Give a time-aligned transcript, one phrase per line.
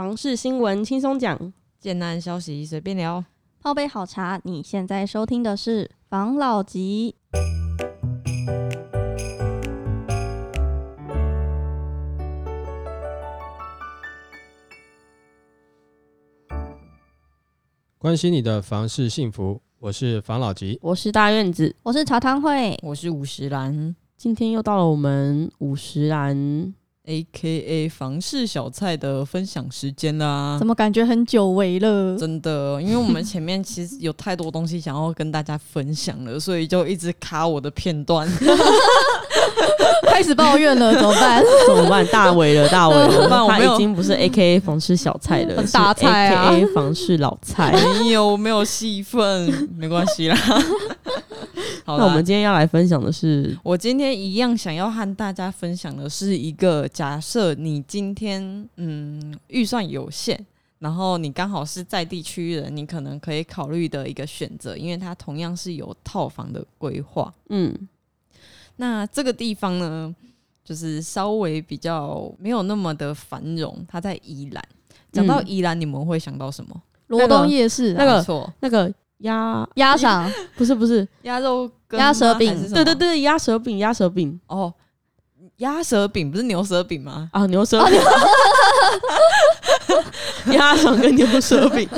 [0.00, 3.22] 房事新闻轻松讲，简单消息随便聊。
[3.60, 7.16] 泡杯好茶，你现在收听的是房老吉。
[17.98, 20.78] 关心你的房事幸福，我是房老吉。
[20.80, 26.74] 我是大院子，我是茶汤会，我是五十岚今天又到了我们五十岚
[27.10, 30.66] ，A K A 房事小菜的分享时间啦怎。
[30.66, 32.16] 么感觉很久违了？
[32.16, 38.28] 真的，因为我们前面其实有太多东西想要跟大家分享了，所以就一直卡我的片段。
[40.08, 41.42] 开始抱怨了，怎么办？
[41.66, 42.06] 怎么办？
[42.08, 47.72] 大伟了，大伟了， 怎么办我他已经不是 A K A 房事小菜了，很大菜啊 A K A 房事老菜。
[47.72, 50.36] 没有，没有戏份，没关系啦。
[51.90, 60.38] 好那我们今天要来分享的是，我今天一样想要和大家分享的是一个假设，你今天嗯预算有限，
[60.78, 67.32] 然后你刚好是在地区人，你可能可以考虑的一个选择，因为它同样是有套房的规划。
[67.48, 67.74] 嗯，
[68.76, 70.14] 那这个地方呢，
[70.64, 74.64] 就是稍微比较没有那么的繁荣，它在宜兰。
[75.12, 76.82] 讲到嗯宜兰，你们会想到什么？
[77.08, 82.70] 罗东夜市啊那个没错，那个鸭鸭肠， 不是不是，鸭肉羹鸭舌饼。
[82.72, 84.38] 对对对，鸭舌饼，鸭舌饼。
[84.46, 84.72] 哦，
[85.58, 87.28] 鸭舌饼不是牛舌饼吗？
[87.32, 88.00] 啊，牛舌饼，
[90.54, 91.88] 鸭肠跟牛舌饼。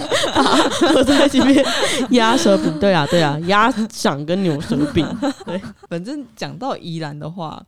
[0.93, 1.65] 合在一起变
[2.11, 5.07] 鸭舌饼，对啊对啊，鸭掌跟牛舌饼，
[5.47, 7.63] 对反正讲到宜兰的话，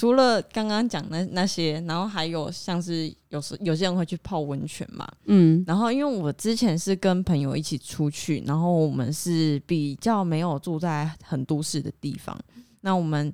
[0.00, 5.06] 除了刚刚讲那那些，然后还有像是有时有些人会去泡温泉嘛。
[5.26, 12.34] 嗯然后因为我之前是跟朋友一起出去，然后我们是比较没有住在很都市的地方。
[12.80, 13.30] 那我们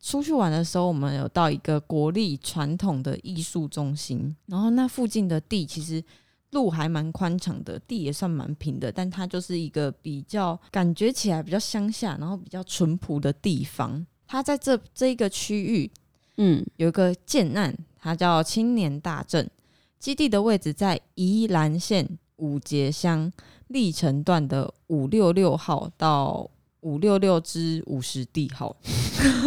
[0.00, 6.02] 出去玩的时候，我们有到一个国立传统的艺术中心，然后那附近的地其实
[6.50, 14.04] 路还蛮宽敞的，地也算蛮平的，但它就是一个比较感觉起来比较乡下，然后比较淳朴的地方。
[14.26, 15.88] 它在这这一个区域
[16.38, 19.48] 嗯有一个建案，它叫青年大镇，
[19.98, 23.30] 基地的位置在宜兰县五节乡
[23.66, 26.48] 历城段的五六六号到
[26.80, 28.74] 五六六之五十地号，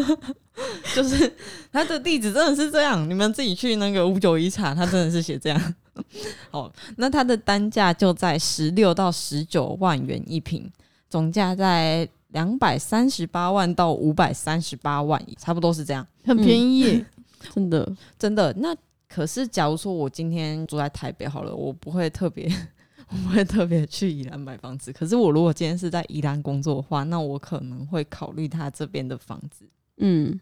[0.93, 1.33] 就是
[1.71, 5.75] 它的地址真的是这样，你们自己去那个五九一查，它真的是写这样。
[6.51, 10.69] 好，那它的单价就在十六到十九万元一平，
[11.09, 16.05] 总价在两百三十八万到五百三十八万，差不多是这样。
[16.23, 17.05] 很便宜耶。
[17.53, 18.75] 真的，真的，那
[19.07, 22.47] 可是假如说我今天住在台北好了，我不会特别，
[23.09, 24.93] 我不会特别去宜兰买房子。
[24.93, 29.65] 可是我如果今天是在宜兰工作的话，那我可能会考虑他这边的房子。
[29.97, 30.39] 嗯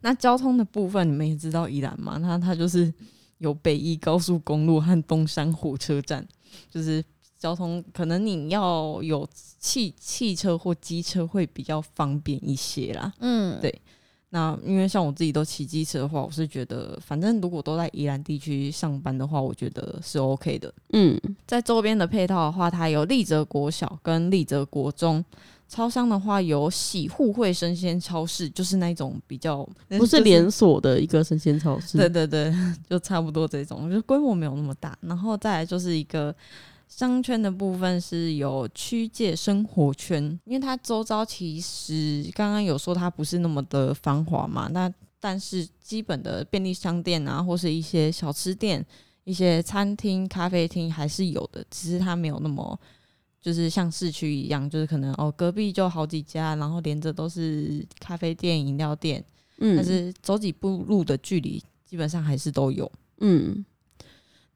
[0.00, 2.18] 那交通的部分，你们也知道宜兰嘛？
[2.18, 2.92] 那它就是
[3.38, 6.26] 有北宜高速公路和东山火车站，
[6.70, 7.02] 就是
[7.38, 13.12] 交通可能你要有汽汽车或机车会比较方便一些啦。
[13.20, 13.82] 嗯，对
[14.30, 20.72] 那因为像我自己都骑机车的话，我是觉得，反正如果都在宜兰地区上班的话，我觉得是 OK 的。
[20.92, 25.24] 嗯在周边的配套的话，它有立泽国小跟立泽国中。
[25.68, 32.54] 超商的话有喜互惠生鲜超市，就是那种比较不是连锁的一个生鲜超市，对对对，
[32.88, 34.96] 就差不多这种，就规模没有那么大。
[35.00, 36.32] 然后再来就是一个
[36.88, 48.84] 商圈的部分是有区界生活圈，因为它周遭其实刚刚有说它不是那么的繁华嘛，那但是基本的便利商店啊，或是一些小吃店、
[49.24, 52.78] 一些餐厅、咖啡厅还是有的，只是它没有那么。
[53.38, 59.24] 就是像市区一样，就是可能哦，隔壁就好几家，然后连着都是咖啡店、饮料店，
[59.58, 62.90] 嗯，但是走几步路的距离，基本上还是都有。
[63.20, 63.64] 嗯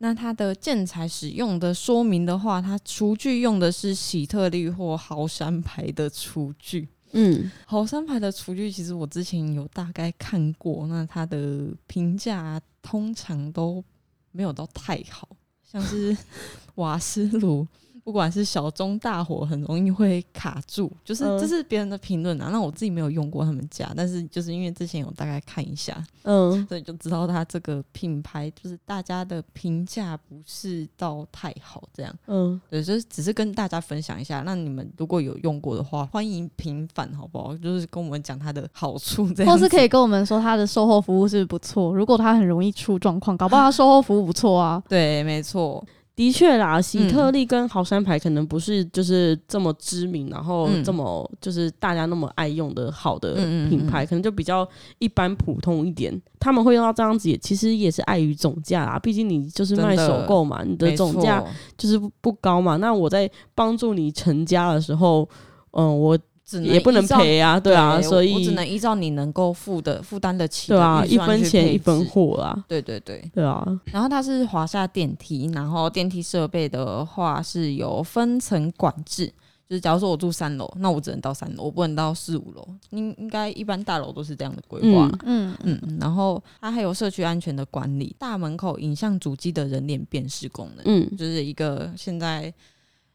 [0.03, 6.89] 那它的建材使用的说明的话，它厨具用的是喜特利或豪山牌的厨具。
[7.13, 13.85] 嗯豪山牌的厨具，其实我之前有大概看过，那它的评价通常都
[14.33, 15.29] 没有到太好，
[15.63, 16.17] 像是
[16.77, 17.67] 瓦斯炉。
[18.11, 22.49] 不管是小中大火，很容易会卡住，就是嗯这是别人的评论啊。
[22.51, 34.43] 那我自己没有用过他们家，但是就是因为之前有大概看一下，嗯所以就知道它这个品牌就是大家的评价不是到太好，这样嗯，对，就是只是跟大家分享一下。
[34.45, 37.57] 那你们如果有用过的话，欢迎平反好不好？
[37.59, 41.95] 就是跟我们讲它的好处，这样或是可以跟我们说它的售后服务是不是不错。
[41.95, 44.83] 如果它很容易出状况，搞不好它售后服务不错啊。
[44.89, 45.85] 对，没错，
[46.17, 50.85] 的确啦，喜特利跟豪山牌可能不是就是这么知名，然后嗯。
[50.85, 53.71] 这么就是大家那么爱用的好的嗯嗯嗯。
[53.71, 54.69] 品牌，可能就比较
[54.99, 56.21] 一般普通一点。
[56.39, 61.43] 他们会用到这样子也，其实也是碍于总价啦，毕竟你就是卖首购嘛，你的总价
[61.79, 62.77] 就是不不高嘛。
[62.77, 65.27] 那我在帮助你成家的时候，
[65.73, 66.19] 嗯，我
[66.51, 72.05] 只也不能赔啊，对啊，我所以我只能依照你能够负的负担得起的对啊，一分钱一分。
[72.07, 79.27] 货啊，对对对，对啊，然后它是华夏电梯，然后电梯设备的话是有分层管制，
[79.69, 82.67] 就是假如说我住三楼，那我只能到三楼，我不能到四五楼。
[82.91, 85.09] 应应该一般大楼都是这样的规划。
[85.25, 92.53] 嗯嗯，嗯，然后它还有社区安全的管理，大门口影像主机的人脸辨识功能，嗯就是一个现在，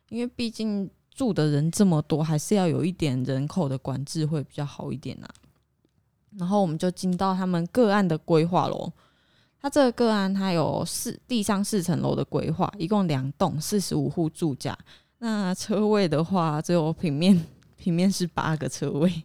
[0.09, 5.29] 因为毕竟住的人这么多，还是要有一点人口的管制会比较好一点啊。
[6.37, 8.91] 然后我们就进到他们个案的规划喽。
[9.61, 14.77] 它这个个案它有四地上四层楼的规划，一共两栋四十五户住家。
[15.19, 17.41] 那车位的话，只有平面
[17.77, 19.23] 平面是八个车位，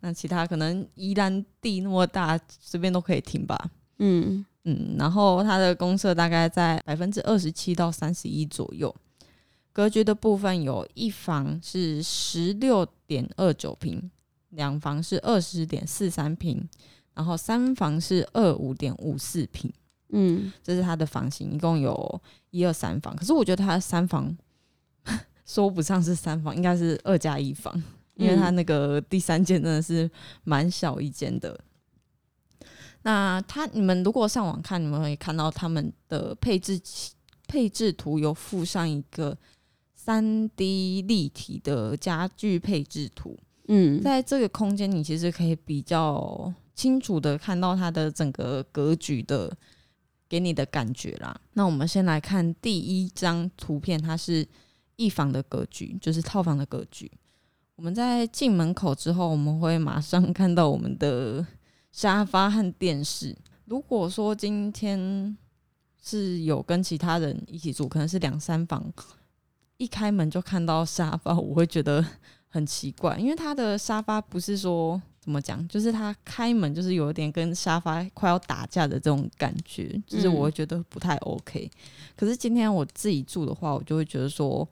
[0.00, 3.70] 那其他可能宜兰地那么大，随便都可以停吧。
[3.98, 8.94] 嗯嗯，然后它的公设大概在百分之二十七到三十一左右。
[9.72, 14.10] 格局的部分有一房是十六点二九平，
[14.50, 16.68] 两房是二十点四三平，
[17.14, 19.72] 然后三房是二五点五四平，
[20.08, 22.20] 嗯这是它的房型，一共有
[22.50, 23.14] 一二三房。
[23.14, 24.36] 可是我觉得它三房
[25.46, 27.72] 说不上是三房，应该是二加一房，
[28.14, 30.10] 因为它那个第三间真的是
[30.44, 31.58] 蛮小一间的。
[33.02, 36.78] 那它你们如果上网看，你们会看到他们的配置
[37.48, 39.36] 配置图有附上一个
[40.10, 49.56] 三 D 立体的家具配置图，嗯，在这个空间，你其实可以比较清楚的看到它的整个格局的
[50.28, 51.40] 给你的感觉啦。
[51.52, 54.44] 那我们先来看第一张图片，它是
[54.96, 57.08] 一房的格局，就是套房的格局。
[57.76, 61.46] 我们在进门口之后，我们会马上看到我们的
[61.92, 63.36] 沙发和电视。
[63.66, 65.36] 如果说今天
[66.02, 68.92] 是有跟其他人一起住，可能是两三房，
[69.80, 72.04] 一开门就看到沙发，我会觉得
[72.48, 81.70] 很奇怪，因为他的沙发不是说怎么讲，就是他开门就是有一点跟沙发快要打架的这种感觉，就是我会觉得不太 OK。
[82.14, 84.68] 可是今天我自己住的话，我就会觉得说，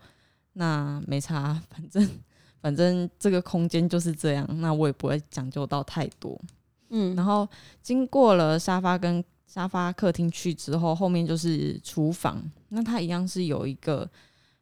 [0.52, 2.06] 那没差，反正
[2.60, 6.38] 反正这个空间就是这样，那我也不会讲究到太多。
[6.90, 7.48] 嗯然后
[7.82, 12.42] 经过了沙发跟沙发客厅去之后，后面就是厨房。
[12.68, 14.06] 那它一样是有一个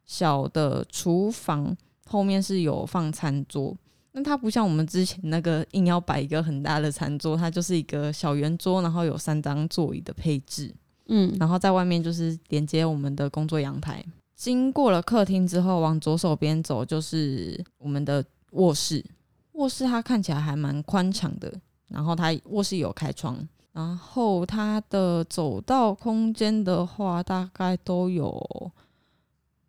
[0.07, 1.77] 小的厨房，
[2.07, 3.75] 后面是有放餐桌。
[4.13, 10.73] 那它不像我们之前那个硬要摆一个很大的餐桌，它就是一个小圆桌，然后有三张座椅的配置。
[11.09, 14.03] 嗯然后在外面就是连接我们的工作阳台。
[14.35, 19.05] 经过了客厅之后，往左手边走就是我们的卧室。
[19.53, 21.51] 卧室它看起来还蛮宽敞的，
[21.87, 23.37] 然后它卧室有开窗，
[23.71, 28.71] 然后它的走道空间的话，大概都有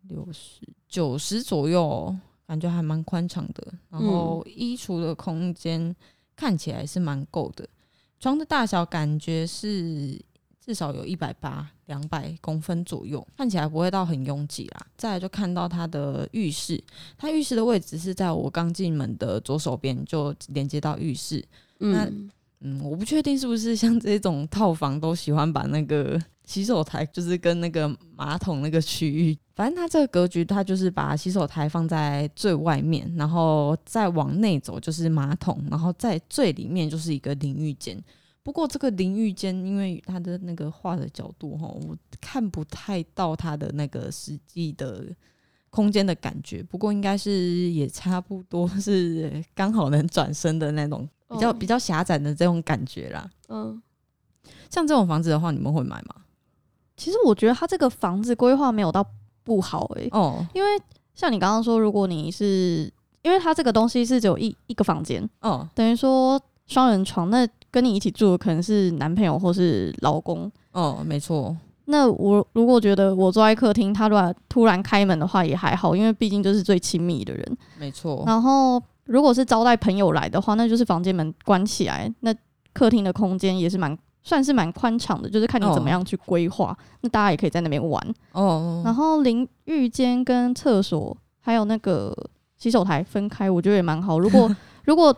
[0.09, 2.15] 六十九十左右，
[2.45, 3.73] 感觉还蛮宽敞的。
[3.89, 5.95] 然后衣橱的空间
[6.35, 7.67] 看起来是蛮够的，
[8.19, 10.19] 床的大小感觉是
[10.59, 14.87] 至少有一百八、两百公分左右，看起来不会到很拥挤啦。
[14.97, 16.83] 再来就看到它的浴室，
[17.17, 21.43] 它浴室的位置是在我刚进门的左手边，就连接到浴室。
[21.79, 22.29] 嗯
[22.61, 38.01] 嗯，我不确定是不是 像这种套房都喜欢把那个 洗手台，就是跟那个马桶那个区域，反正它这个格局，它就是把洗手台放在最外面，然后再往内走就是马桶，然后在最里面就是一个淋浴间。
[38.41, 45.05] 不过这个淋浴间，因为它的那个画的角度哈，我看不太到它的那个实际的
[45.69, 46.63] 空间的感觉。
[46.63, 53.29] 不过应该是也差不多是 刚好能转身的那种比较哦比较狭窄的这种感觉啦。
[53.47, 53.81] 嗯
[54.69, 56.15] 像这种房子的话，你们会买吗？
[56.95, 59.05] 其实我觉得他这个房子规划没有到
[59.43, 60.69] 不好诶、哦因为
[61.15, 62.91] 像你刚刚说，如果你是
[63.23, 70.49] 因为它这个东西是只有一一个房间，哦等于说双人床，那跟你一起住的可能是男朋友或是老公。
[70.71, 71.55] 哦，没错，
[71.89, 77.57] 那我如果觉得我坐在客厅，他突然突然开门的话也还好，因为毕竟就是最亲密的人。
[77.79, 78.23] 没错。
[78.25, 82.33] 然后如果是招待朋友来的话，那就是房间门关起来，那
[82.73, 86.77] 客厅的空间也是蛮算是蛮宽敞的，就是看你怎么样去规划。
[87.01, 88.13] 那大家也可以在那边玩。
[88.33, 92.15] 哦，然后淋浴间跟厕所还有那个
[92.57, 94.19] 洗手台分开，我觉得也蛮好。
[94.19, 94.49] 如果
[94.85, 95.15] 如果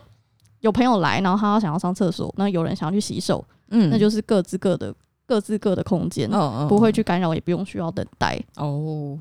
[0.61, 4.93] 有朋友来，然后他想要上厕所，那有人想要去洗手，嗯那就是各自各的
[5.31, 8.37] 各各自各的空间，嗯嗯不会去干扰，也不用需要等待。
[8.57, 9.17] 哦，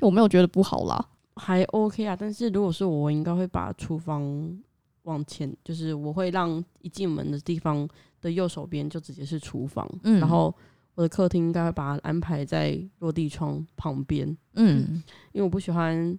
[0.00, 1.06] 我没有觉得不好啦。
[1.36, 4.58] 还 OK 啊，但是如果是我，我应该会把厨房
[5.02, 7.86] 往前，就是我会让一进门的地方
[8.22, 10.18] 的右手边就直接是厨房，嗯。
[10.18, 10.54] 然后
[10.94, 15.02] 我的客厅应该会把它安排在落地窗旁边，嗯。
[15.32, 16.18] 因为我不喜欢，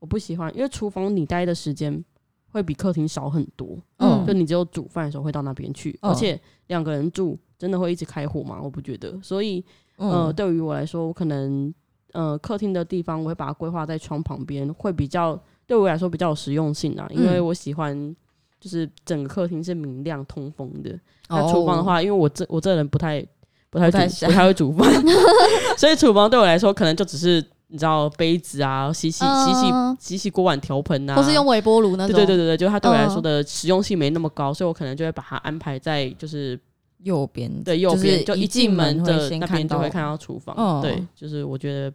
[0.00, 2.04] 我不喜欢，因为厨房你待的时间
[2.50, 4.26] 会比客厅少很多，嗯。
[4.26, 6.12] 就你只有煮饭的时候会到那边去，嗯。
[6.12, 8.58] 而且两个人住真的会一直开火吗？
[8.60, 9.64] 我不觉得，所以
[9.96, 11.72] 呃，嗯对于我来说，我可能
[12.10, 18.16] 呃客厅的地方我会把它规划在窗旁边，会比较对我来说比较有实用性啊，因为嗯我喜欢
[18.60, 20.90] 就是整个客厅是明亮通风的。
[21.28, 21.38] 哦。
[21.38, 23.24] 那厨房的，话，因为我这我这人不太
[23.70, 24.92] 不太煮不太不太会煮饭，
[25.78, 32.16] 所以厨房对我来说可能就只是你知道杯子啊，洗洗洗洗嗯洗洗锅碗瓢盆啊，或是用微波炉那种。
[32.16, 33.22] 对对对对对，就它对我来说嗯。
[33.22, 36.58] 的实用性没那么高，所以我可能就会把它安排在就是
[37.02, 40.54] 右边对右边，就一进门的那边就会看到厨房。
[40.58, 41.92] 嗯对，就是我觉得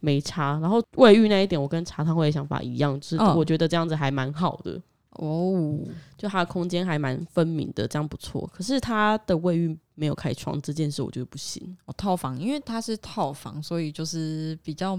[0.00, 0.58] 没差。
[0.60, 4.80] 然后卫浴那一点，我跟茶汤会的想法一样，就是嗯我觉得这样子还蛮好的，
[5.12, 5.78] 哦，
[6.16, 8.48] 就它的空间还蛮分明的，这样不错。
[8.52, 14.98] 可是它的卫浴没有开窗这件事，我觉得不行，哦套房，因为它是套房，所以就是比较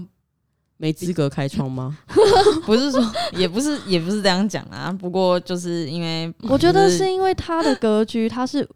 [0.76, 1.98] 没资格开窗吗？
[2.64, 3.02] 不是说，
[3.36, 4.90] 也不是也不是这样讲啊。
[4.90, 8.66] 不过就是因为我觉得是因为它的格局，它是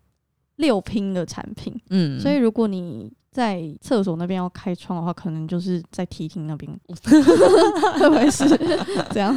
[0.57, 6.71] 六拼的产品，嗯，所以如果你在厕所那边要开窗的话，可能就是在梯厅那边，
[7.99, 8.45] 会不会是
[9.11, 9.35] 这样？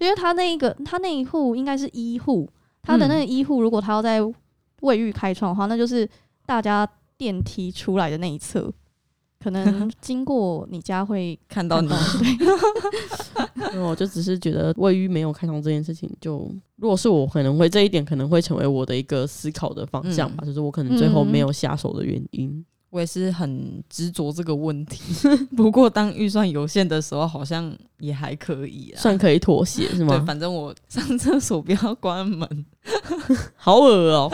[0.00, 2.48] 因为他那一个，他那一户应该是一户，
[2.82, 4.20] 他的那个一户，如果他要在
[4.80, 6.08] 卫浴开窗的话，那就是
[6.46, 8.72] 大家电梯出来的那一侧，
[9.44, 11.90] 可能经过你家会看到你
[13.74, 22.64] 因为 我就只是觉得卫浴没有开窗这件事情就，如果是我，可能会这一点可能会成为我的一个思考的方向吧，就是我可能最后没有下手的原因。
[22.88, 25.28] 我也是很执着这个问题。
[25.54, 28.98] 不过当预算有限的时候，好像也还可以啊。
[28.98, 30.24] 算可以妥协是吗对，吗？
[30.26, 32.64] 反正我上厕所不要关门，
[33.56, 34.32] 好恶哦、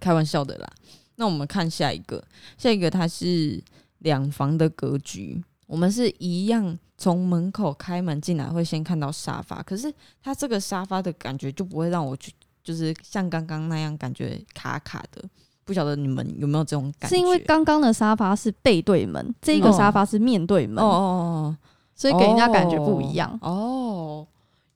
[0.00, 0.68] 开玩笑的啦。
[1.14, 2.20] 那我们看下一个，
[2.56, 3.62] 下一个它是
[3.98, 15.22] 两房的格局，我们是一样从门口开门进来会先看到沙发，可是它这个沙发的感觉就不会让我去，就是像刚刚那样感觉卡卡的。
[15.64, 17.16] 不晓得你们有没有这种感觉？
[17.16, 21.54] 是因为刚刚的沙发是背对门，这个哦沙发是面对门，哦，
[21.94, 23.38] 所以给人家感觉不一样。
[23.42, 24.26] 哦。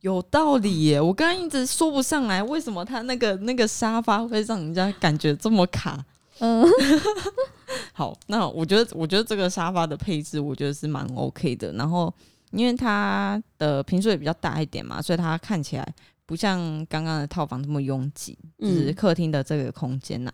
[0.03, 1.01] 有道理耶！
[1.01, 6.05] 我刚刚一直说不上来，为什么他那个那个沙发会让人家感觉这么卡？
[6.45, 6.67] 嗯，
[7.95, 11.73] 好，那我觉得，我觉得这个沙发的配置，我觉得是蛮 OK 的。
[11.75, 12.13] 然后，
[12.51, 15.95] 因为它的平数也比较大一点嘛，所以它看起来
[16.27, 20.33] 不像刚刚的套房这么拥挤，就是嗯客厅的这个空间呐、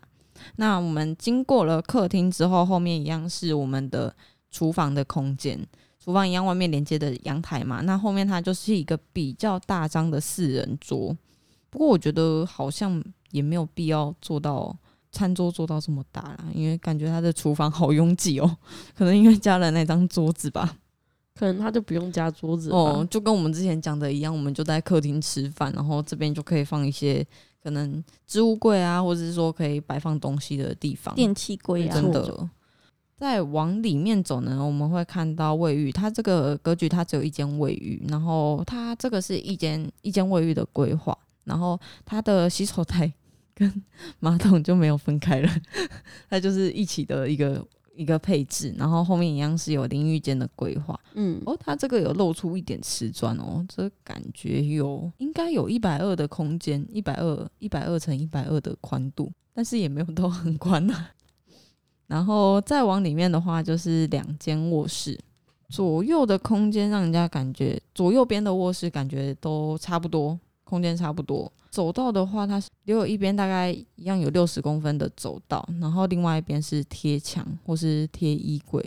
[0.57, 4.15] 那我们经过了客厅之后，后面一样是我们的
[4.50, 5.61] 厨房的空间。
[6.03, 11.15] 厨房一样，外面连接的阳台嘛，那后面它就是一个比较大张的四人桌。
[11.69, 14.75] 不过我觉得好像也没有必要做到
[15.11, 18.57] 餐桌做到这么大啦，因为感觉他的厨房好拥挤哦，
[18.97, 20.77] 可能因为加了那张桌子吧。
[21.35, 27.25] 可能他就不用加桌子哦哦，，就跟我们之前讲的一样，我们就在客厅吃饭，然后这边就可以放一些
[27.62, 31.15] 可能置物柜啊，或者是说可以摆放东西的地方。
[31.15, 32.49] 电器柜啊，真的。
[33.17, 35.93] 再往里面走呢，我们会看到卫浴。
[35.93, 43.12] 它这个格局它只有一间卫浴，然后它这个是一间一间卫浴的规划，然后它的洗手台
[43.59, 43.83] 跟
[44.21, 45.50] 马桶就没有分开了，
[46.31, 48.73] 它就是一起的一个一个配置。
[48.79, 50.99] 然后后面一样是有淋浴间的规划。
[51.15, 61.09] 嗯，哦，它这个有露出一点瓷砖哦，这感觉有应该有一百二的空间，一百二一百二乘一百二的宽度，但是也没有都很宽呐、
[62.07, 65.19] 然后再往里面的话，就是两间卧室，
[65.69, 70.38] 左右的空间让人家感觉左右边的卧室感觉都差不多，
[70.69, 71.51] 空间差不多。
[71.71, 78.85] 走道的话，它是留有一边大概一样有六十公分的走道，然后另外一边是贴墙或是贴衣柜。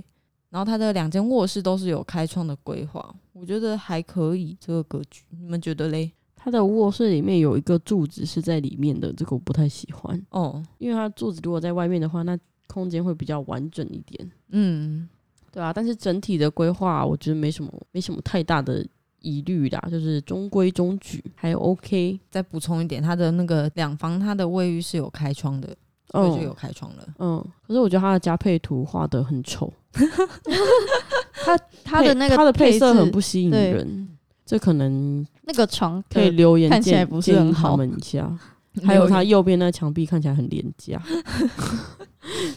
[0.50, 6.12] 然后它的两间卧室都是有开窗的规划，我觉得还可以这个格局，你们觉得嘞？
[6.36, 14.32] 它的卧室里面有一个柱子是在里面的，这个我不太喜欢，哦，因为它柱子如果在外面的话，那空间会比较完整一点。
[14.50, 15.08] 嗯，
[15.52, 18.86] 对啊，但是整体的规划，我觉得没什么没什么太大的
[19.22, 22.20] 疑虑啦，就是中规中矩，还 OK。
[22.30, 25.70] 再补充一点，它的那个两房，它的卫浴是有开窗的，
[26.10, 27.08] 所以就有开窗了。
[27.20, 29.72] 嗯，可是我觉得它的加配图画的很丑，
[31.34, 34.08] 它 它的那个它的配色很不吸引人，
[34.46, 38.32] 这可能那个床可以留言建看起来不是很好他们一下。
[38.86, 40.98] 还有它右边那墙壁看起来很廉价，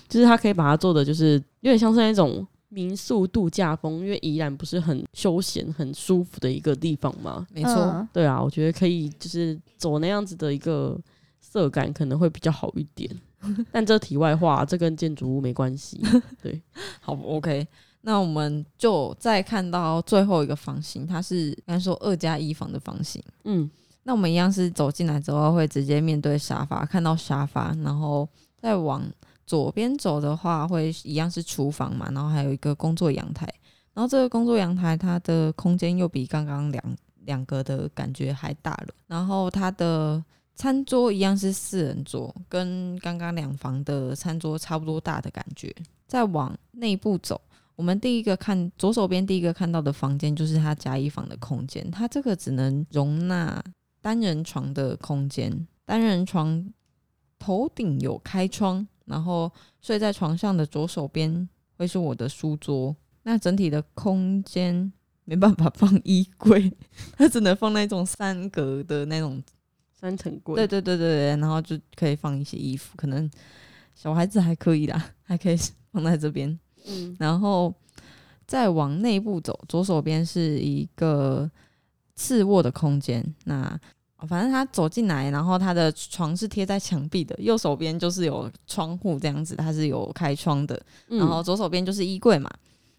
[0.08, 7.46] 就是它可以把它做的就是有点像是那种民宿度假风，因为宜兰不是很休闲、很舒服的一个地方嘛。
[7.52, 10.98] 没错，嗯对啊，我觉得可以就是走那样子的一个
[11.40, 13.10] 色感可能会比较好一点。
[13.70, 16.00] 但这题外话，这跟建筑物没关系。
[16.42, 16.60] 对，
[17.00, 17.66] 好，OK。
[18.00, 23.22] 那我们就再看到最后一个房型，它是应该说二加一房的房型。
[23.44, 23.70] 嗯
[24.06, 28.28] 那我们一样是走进来之后会直接面对沙发，看到沙发，然后
[28.60, 29.02] 再往
[29.46, 33.48] 左边走的话，会一样是厨房嘛，然后还有一个工作阳台。
[33.92, 38.94] 然后这个工作阳台它的空间又比刚刚两两个的感觉还大了。
[39.06, 40.22] 然后它的
[40.54, 45.74] 餐桌一样是四人桌，跟刚刚两房的餐桌差不多大的感觉。
[46.06, 47.40] 再往内部走，
[47.76, 53.62] 我们第一个看左手边第一个看到的房间就是它加一房的空间，它这个只能容纳
[54.00, 56.64] 单人床的空间，单人床
[57.38, 62.94] 头顶有开窗，然后睡在床上的左手边会是我的书桌。
[63.22, 64.92] 那整体的空间
[65.24, 66.72] 没办法放衣柜，
[67.16, 69.42] 它只能放那种三格的那种。
[69.92, 70.56] 三层柜。
[70.56, 73.30] 对对对对对，然后就可以放一些衣服，可能
[73.94, 75.56] 小孩子还可以啦，还可以
[75.90, 76.58] 放在这边。
[76.86, 77.74] 嗯然后
[78.46, 81.50] 再往内部走，左手边是一个
[82.14, 83.24] 次卧的空间。
[83.44, 83.80] 那
[84.26, 90.80] 反正他走进来，然后他的床是贴在墙壁的，右手边就是有窗户这样子，它是有开窗的。
[91.08, 92.50] 嗯然后左手边就是衣柜嘛，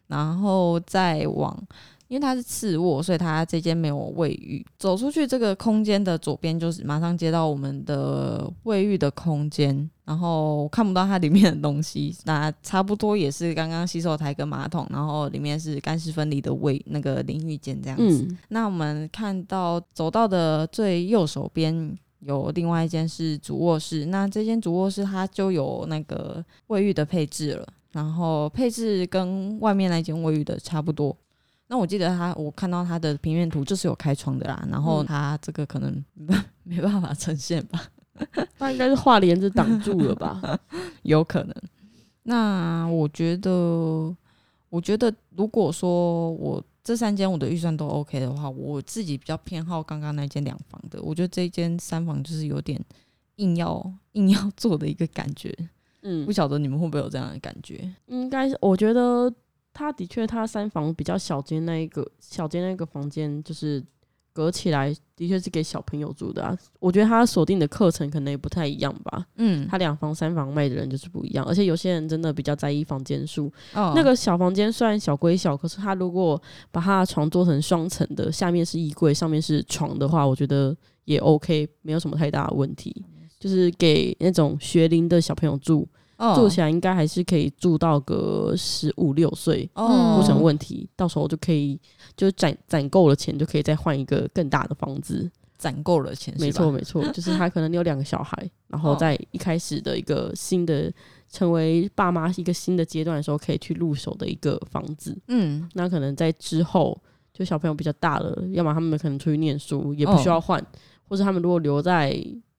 [0.08, 1.58] 然后再往，
[2.08, 4.66] 因为它是次卧，所以它这间没有卫浴。
[4.78, 18.28] 走出去这个空间的左边就是马上接到我们的卫浴的空间，然后看不到它里面的东西，那差不多也是刚刚洗手台跟马桶，然后里面是干湿分离的卫那个淋浴间这样子。
[18.30, 31.16] 嗯那我们看到走到的最右手边有另外一间是主卧室，那这间主卧室它就有那个卫浴的配置了，然后配置跟外面那间卫浴的差不多。
[31.68, 37.82] 那我记得他，我看到他的平面图就是有开窗的啦，然后嗯它这个可能没 办没办法呈现吧，
[38.60, 40.60] 那应该是画帘子挡住了吧？
[41.04, 41.56] 有可能。
[42.24, 43.52] 那我觉得，
[44.70, 51.02] 我觉得如果说我这三间我的预算都 OK 的话，我自己比较偏好刚刚那间两房的。
[51.02, 52.80] 我觉得这间三房就是有点
[53.38, 55.52] 硬要硬要做的一个感觉，
[56.02, 57.92] 嗯不，晓得你们会不会有这样的感觉？
[58.08, 59.32] 应该是，我觉得
[59.76, 63.84] 他的确，他三房比较小间那一个小间那个房间，就是
[64.32, 66.58] 隔起来，的确是给小朋友住的啊。
[66.80, 69.26] 我觉得他锁定的课程可能也不太一样吧。
[69.36, 73.52] 嗯，他两房、三房卖的人就是不一样，而且有些人真的比较在意房间数。
[73.74, 83.06] 哦那个小房间虽然小归小，可是他如果把他的床做成双层的，下面是衣柜，上面是床的话，我觉得也 OK，没有什么太大的问题。
[83.38, 90.88] 就是给那种学龄的小朋友住，哦住起来应该还是可以住到个十五六岁，哦不成问题。
[90.96, 91.80] 到时候就可以
[92.16, 95.30] 就攒攒够了钱，就可以再换一个更大的房子。
[95.58, 100.92] 攒够了钱，没错，没错， 就是他可能有两个小孩，然后哦在一开始的一个新的
[101.30, 105.18] 成为爸妈一个新的阶段的时候，可以去入手的一个房子。
[105.30, 107.02] 嗯，那可能在之后，
[107.34, 110.64] 就小朋友比较大了，要么他们可能出去念书，也不需要换，
[111.08, 112.14] 或者他们如果留在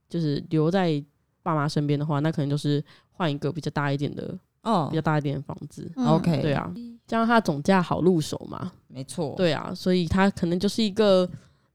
[0.09, 1.01] 就是留在
[1.43, 2.83] 爸妈身边的话，那可能就是
[3.17, 5.91] 换一个比较大一点的、哦比较大一点的房子。
[5.97, 6.73] 嗯 OK 对啊，
[7.07, 8.73] 这样它总价好入手嘛。
[8.89, 11.29] 没错，对啊，所以它可能就是一个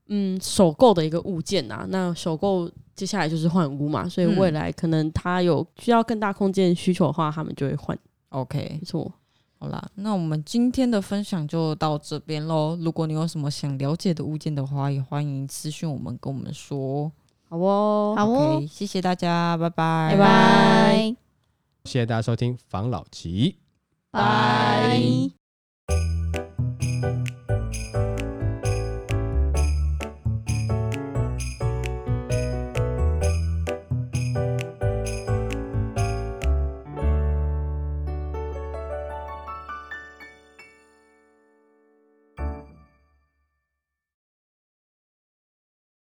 [0.07, 1.85] 嗯首购的一个物件啊。
[1.89, 7.97] 那首购接下来就是换屋嘛，所以嗯未来可能它有需要更大空间需求的话，他们就会换。
[8.29, 8.85] ，OK 没。
[8.85, 9.11] 错，
[9.59, 12.77] 好啦，那我们今天的分享就到这边喽。
[12.81, 17.11] 如果你有什么想了解的物件的话，也欢迎私讯我们跟我们说。
[17.47, 21.15] 好哦，好哦 OK，谢谢大家，拜拜，拜拜
[21.85, 23.57] 谢谢大家收听防老吉。
[24.11, 24.99] 拜。